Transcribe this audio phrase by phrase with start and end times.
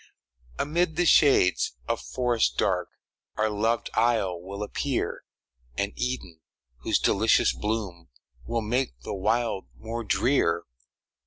[0.57, 2.89] Amid the shades of forests dark,
[3.37, 5.25] Our loved isle will appear
[5.77, 6.41] An Eden,
[6.77, 8.09] whose delicious bloom
[8.47, 10.63] Will make the wild more drear.